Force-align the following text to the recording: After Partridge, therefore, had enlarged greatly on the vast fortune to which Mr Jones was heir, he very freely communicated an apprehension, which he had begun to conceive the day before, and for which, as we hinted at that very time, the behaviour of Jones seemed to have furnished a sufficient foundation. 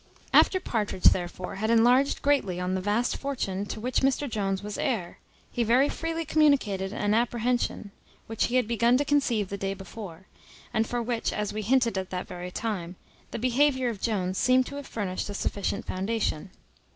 After 0.33 0.59
Partridge, 0.59 1.03
therefore, 1.03 1.57
had 1.57 1.69
enlarged 1.69 2.23
greatly 2.23 2.59
on 2.59 2.73
the 2.73 2.81
vast 2.81 3.17
fortune 3.17 3.67
to 3.67 3.79
which 3.79 3.99
Mr 3.99 4.27
Jones 4.27 4.63
was 4.63 4.79
heir, 4.79 5.19
he 5.51 5.63
very 5.63 5.89
freely 5.89 6.25
communicated 6.25 6.91
an 6.91 7.13
apprehension, 7.13 7.91
which 8.25 8.45
he 8.45 8.55
had 8.55 8.67
begun 8.67 8.97
to 8.97 9.05
conceive 9.05 9.49
the 9.49 9.59
day 9.59 9.75
before, 9.75 10.25
and 10.73 10.87
for 10.87 11.03
which, 11.03 11.31
as 11.31 11.53
we 11.53 11.61
hinted 11.61 11.99
at 11.99 12.09
that 12.09 12.25
very 12.27 12.49
time, 12.49 12.95
the 13.29 13.37
behaviour 13.37 13.89
of 13.89 14.01
Jones 14.01 14.39
seemed 14.39 14.65
to 14.65 14.77
have 14.77 14.87
furnished 14.87 15.29
a 15.29 15.35
sufficient 15.35 15.85
foundation. 15.85 16.49